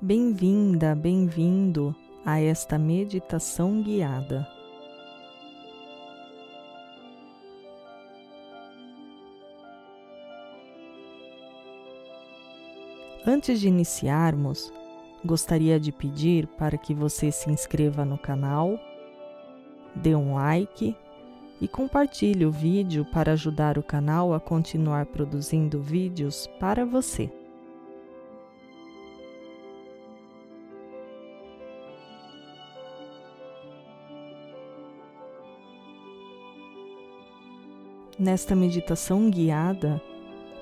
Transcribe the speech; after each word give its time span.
Bem-vinda, 0.00 0.94
bem-vindo 0.94 1.96
a 2.22 2.38
esta 2.38 2.78
meditação 2.78 3.80
guiada. 3.82 4.46
Antes 13.26 13.58
de 13.58 13.68
iniciarmos, 13.68 14.70
gostaria 15.24 15.80
de 15.80 15.90
pedir 15.90 16.46
para 16.46 16.76
que 16.76 16.92
você 16.92 17.32
se 17.32 17.50
inscreva 17.50 18.04
no 18.04 18.18
canal, 18.18 18.78
dê 19.94 20.14
um 20.14 20.34
like 20.34 20.94
e 21.58 21.66
compartilhe 21.66 22.44
o 22.44 22.52
vídeo 22.52 23.06
para 23.06 23.32
ajudar 23.32 23.78
o 23.78 23.82
canal 23.82 24.34
a 24.34 24.38
continuar 24.38 25.06
produzindo 25.06 25.80
vídeos 25.80 26.46
para 26.60 26.84
você. 26.84 27.32
Nesta 38.26 38.56
meditação 38.56 39.30
guiada, 39.30 40.02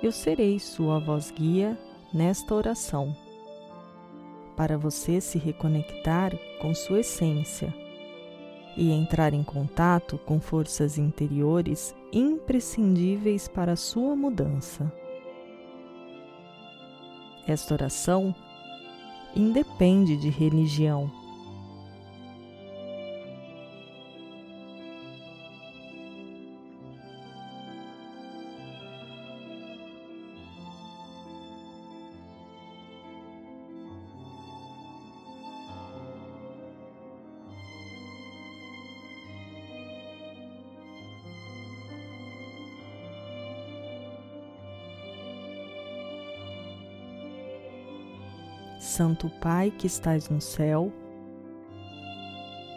eu 0.03 0.13
serei 0.13 0.61
sua 0.61 0.99
voz 0.99 1.31
guia 1.31 1.79
nesta 2.13 2.55
oração, 2.55 3.17
para 4.55 4.77
você 4.77 5.19
se 5.19 5.39
reconectar 5.39 6.39
com 6.61 6.75
sua 6.75 7.01
essência 7.01 7.75
e 8.77 8.93
entrar 8.93 9.33
em 9.33 9.43
contato 9.43 10.19
com 10.27 10.39
forças 10.39 10.99
interiores 10.99 11.97
imprescindíveis 12.13 13.49
para 13.49 13.73
a 13.73 13.77
sua 13.77 14.15
mudança. 14.15 14.93
Esta 17.49 17.73
oração 17.73 18.35
independe 19.35 20.19
de 20.19 20.29
religião 20.29 21.11
Santo 48.95 49.29
Pai 49.41 49.73
que 49.73 49.89
estais 49.89 50.29
no 50.29 50.41
céu, 50.41 50.93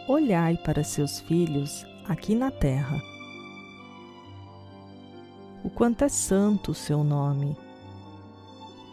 olhai 0.07 0.57
para 0.57 0.83
seus 0.83 1.19
filhos 1.19 1.85
aqui 2.09 2.33
na 2.33 2.49
terra. 2.49 2.99
O 5.63 5.69
quanto 5.69 6.03
é 6.03 6.09
santo 6.09 6.71
o 6.71 6.73
seu 6.73 7.03
nome, 7.03 7.55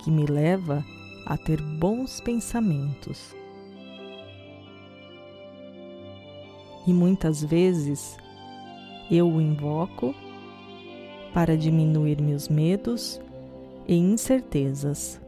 que 0.02 0.10
me 0.10 0.26
leva 0.26 0.84
a 1.24 1.38
ter 1.38 1.62
bons 1.62 2.20
pensamentos. 2.20 3.34
E 6.86 6.92
muitas 6.92 7.42
vezes 7.42 8.18
eu 9.10 9.26
o 9.26 9.40
invoco 9.40 10.14
para 11.32 11.56
diminuir 11.56 12.20
meus 12.20 12.50
medos 12.50 13.18
e 13.88 13.94
incertezas. 13.94 15.23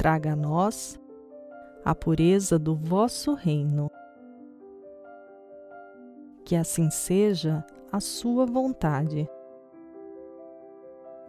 Traga 0.00 0.32
a 0.32 0.36
nós 0.36 0.98
a 1.84 1.94
pureza 1.94 2.58
do 2.58 2.74
vosso 2.74 3.34
reino. 3.34 3.90
Que 6.42 6.56
assim 6.56 6.88
seja 6.88 7.62
a 7.92 8.00
sua 8.00 8.46
vontade. 8.46 9.28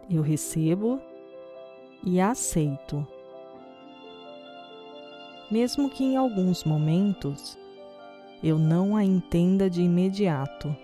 Eu 0.08 0.22
recebo 0.22 0.98
e 2.02 2.18
aceito. 2.18 3.06
Mesmo 5.50 5.90
que 5.90 6.02
em 6.02 6.16
alguns 6.16 6.64
momentos 6.64 7.58
eu 8.42 8.58
não 8.58 8.96
a 8.96 9.04
entenda 9.04 9.68
de 9.68 9.82
imediato. 9.82 10.74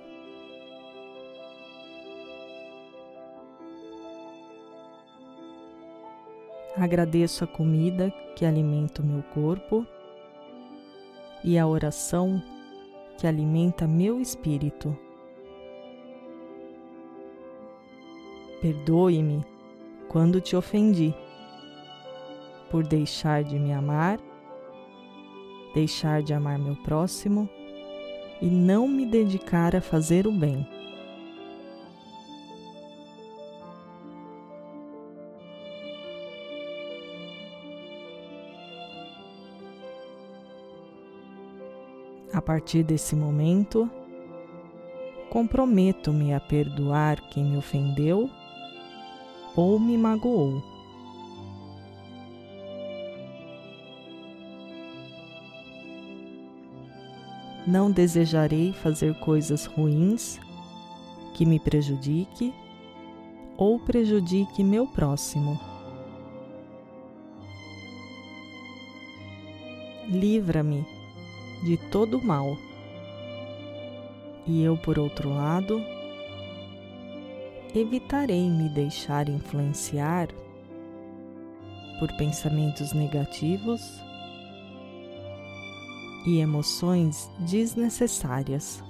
Agradeço 6.78 7.42
a 7.42 7.46
comida 7.46 8.08
que 8.36 8.44
alimenta 8.44 9.02
o 9.02 9.04
meu 9.04 9.20
corpo 9.34 9.84
e 11.42 11.58
a 11.58 11.66
oração 11.66 12.40
que 13.18 13.26
alimenta 13.26 13.84
meu 13.84 14.20
espírito. 14.20 14.96
Perdoe-me 18.62 19.44
quando 20.08 20.40
te 20.40 20.54
ofendi, 20.54 21.12
por 22.70 22.86
deixar 22.86 23.42
de 23.42 23.58
me 23.58 23.72
amar, 23.72 24.20
deixar 25.74 26.22
de 26.22 26.32
amar 26.32 26.60
meu 26.60 26.76
próximo 26.76 27.50
e 28.40 28.46
não 28.46 28.86
me 28.86 29.04
dedicar 29.04 29.74
a 29.74 29.80
fazer 29.80 30.28
o 30.28 30.32
bem. 30.32 30.64
A 42.38 42.41
partir 42.41 42.84
desse 42.84 43.16
momento, 43.16 43.91
comprometo-me 45.28 46.32
a 46.32 46.38
perdoar 46.38 47.21
quem 47.31 47.44
me 47.44 47.56
ofendeu 47.56 48.31
ou 49.56 49.81
me 49.81 49.99
magoou. 49.99 50.62
Não 57.66 57.91
desejarei 57.91 58.72
fazer 58.72 59.19
coisas 59.19 59.66
ruins 59.66 60.38
que 61.34 61.44
me 61.44 61.59
prejudique 61.59 62.55
ou 63.56 63.81
prejudique 63.81 64.62
meu 64.62 64.87
próximo. 64.87 65.59
Livra-me 70.09 70.97
de 71.62 71.76
todo 71.91 72.20
mal. 72.20 72.56
E 74.46 74.62
eu, 74.62 74.76
por 74.76 74.98
outro 74.98 75.28
lado, 75.28 75.82
evitarei 77.74 78.48
me 78.48 78.69
deixar 78.69 79.28
influenciar 79.28 80.28
por 81.98 82.10
pensamentos 82.16 82.92
negativos 82.92 83.80
e 86.26 86.38
emoções 86.38 87.30
desnecessárias. 87.41 88.82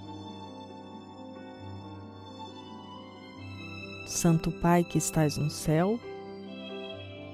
Santo 4.06 4.50
Pai 4.60 4.84
que 4.84 4.98
estás 4.98 5.36
no 5.36 5.50
céu, 5.50 5.98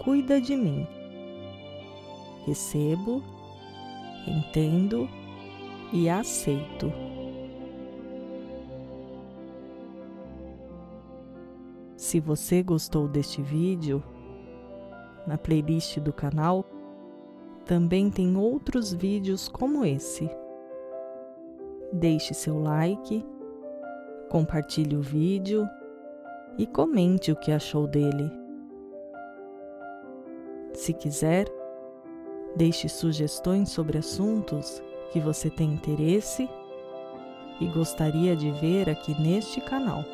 cuida 0.04 0.40
de 0.40 0.56
mim. 0.56 0.86
Recebo, 2.46 3.22
entendo 4.26 5.08
e 5.94 6.10
aceito. 6.10 6.92
Se 11.96 12.18
você 12.18 12.64
gostou 12.64 13.06
deste 13.06 13.40
vídeo, 13.40 14.02
na 15.24 15.38
playlist 15.38 16.00
do 16.00 16.12
canal 16.12 16.64
também 17.64 18.10
tem 18.10 18.36
outros 18.36 18.92
vídeos 18.92 19.48
como 19.48 19.84
esse. 19.84 20.28
Deixe 21.92 22.34
seu 22.34 22.58
like, 22.58 23.24
compartilhe 24.28 24.96
o 24.96 25.00
vídeo 25.00 25.66
e 26.58 26.66
comente 26.66 27.30
o 27.30 27.36
que 27.36 27.52
achou 27.52 27.86
dele. 27.86 28.30
Se 30.74 30.92
quiser, 30.92 31.46
deixe 32.56 32.88
sugestões 32.88 33.68
sobre 33.70 33.96
assuntos 33.96 34.82
que 35.12 35.20
você 35.20 35.48
tem 35.50 35.72
interesse 35.72 36.48
e 37.60 37.66
gostaria 37.66 38.34
de 38.34 38.50
ver 38.50 38.88
aqui 38.88 39.14
neste 39.20 39.60
canal. 39.60 40.04